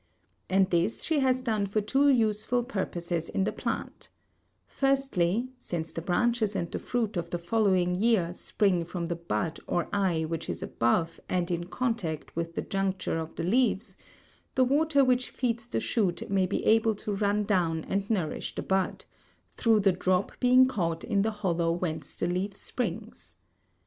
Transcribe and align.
And 0.49 0.67
this 0.71 1.03
she 1.03 1.19
has 1.19 1.43
done 1.43 1.67
for 1.67 1.79
two 1.79 2.09
useful 2.09 2.63
purposes 2.63 3.29
in 3.29 3.43
the 3.43 3.51
plant: 3.51 4.09
firstly, 4.65 5.49
since 5.59 5.93
the 5.93 6.01
branches 6.01 6.55
and 6.55 6.71
the 6.71 6.79
fruit 6.79 7.17
of 7.17 7.29
the 7.29 7.37
following 7.37 7.93
year 7.93 8.33
spring 8.33 8.83
from 8.83 9.09
the 9.09 9.15
bud 9.15 9.59
or 9.67 9.87
eye 9.93 10.25
which 10.25 10.49
is 10.49 10.63
above 10.63 11.19
and 11.29 11.51
in 11.51 11.65
contact 11.65 12.35
with 12.35 12.55
the 12.55 12.63
juncture 12.63 13.19
of 13.19 13.35
the 13.35 13.43
leaves, 13.43 13.95
the 14.55 14.63
water 14.63 15.05
which 15.05 15.29
feeds 15.29 15.67
the 15.67 15.79
shoot 15.79 16.27
may 16.31 16.47
be 16.47 16.65
able 16.65 16.95
to 16.95 17.13
run 17.13 17.43
down 17.43 17.83
and 17.83 18.09
nourish 18.09 18.55
the 18.55 18.63
bud, 18.63 19.05
through 19.55 19.81
the 19.81 19.91
drop 19.91 20.31
being 20.39 20.65
caught 20.65 21.03
in 21.03 21.21
the 21.21 21.29
hollow 21.29 21.71
whence 21.71 22.15
the 22.15 22.25
leaf 22.25 22.55
springs. 22.55 23.35